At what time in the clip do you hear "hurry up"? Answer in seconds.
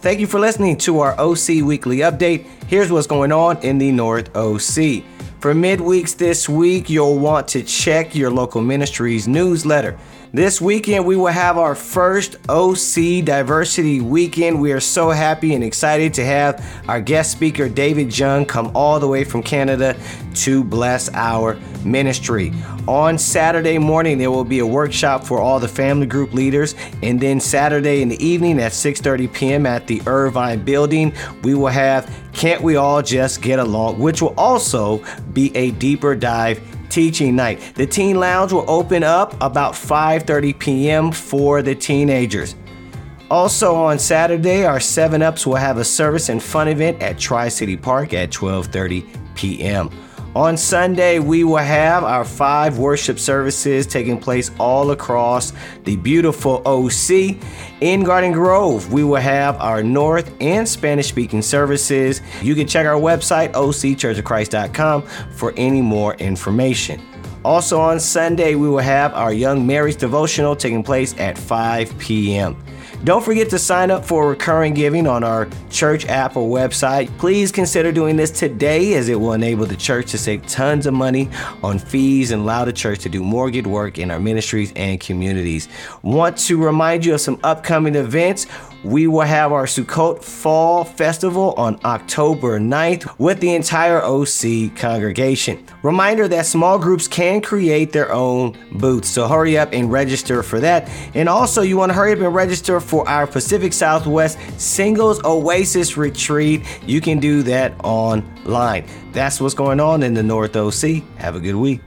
99.26-99.70, 101.94-102.20